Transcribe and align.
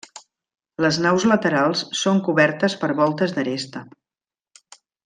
Les 0.85 0.97
naus 1.07 1.25
laterals 1.33 1.85
són 2.01 2.23
cobertes 2.29 2.79
per 2.85 2.93
voltes 3.03 3.39
d'aresta. 3.39 3.87